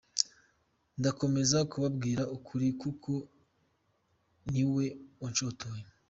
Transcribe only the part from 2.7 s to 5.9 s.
kuko ni we wanshotoye.